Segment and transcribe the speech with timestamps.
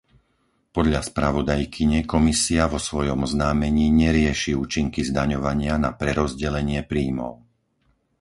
[0.75, 7.31] Podľa spravodajkyne Komisia vo svojom oznámení nerieši účinky zdaňovania na prerozdelenie príjmov.